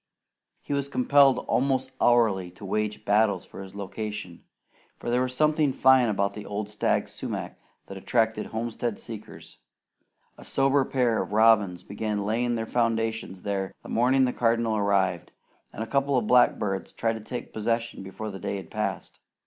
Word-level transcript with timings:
He 0.63 0.73
was 0.73 0.89
compelled 0.89 1.37
almost 1.47 1.91
hourly 2.01 2.49
to 2.53 2.65
wage 2.65 3.05
battles 3.05 3.45
for 3.45 3.61
his 3.61 3.75
location, 3.75 4.43
for 4.97 5.11
there 5.11 5.21
was 5.21 5.35
something 5.35 5.71
fine 5.71 6.09
about 6.09 6.33
the 6.33 6.43
old 6.43 6.71
stag 6.71 7.07
sumac 7.07 7.59
that 7.85 7.99
attracted 7.99 8.47
homestead 8.47 8.99
seekers. 8.99 9.59
A 10.39 10.43
sober 10.43 10.83
pair 10.85 11.21
of 11.21 11.33
robins 11.33 11.83
began 11.83 12.25
laying 12.25 12.55
their 12.55 12.65
foundations 12.65 13.43
there 13.43 13.75
the 13.83 13.89
morning 13.89 14.25
the 14.25 14.33
Cardinal 14.33 14.75
arrived, 14.75 15.33
and 15.71 15.83
a 15.83 15.87
couple 15.87 16.17
of 16.17 16.25
blackbirds 16.25 16.91
tried 16.93 17.13
to 17.13 17.21
take 17.21 17.53
possession 17.53 18.01
before 18.01 18.31
the 18.31 18.39
day 18.39 18.55
had 18.57 18.71
passed. 18.71 19.19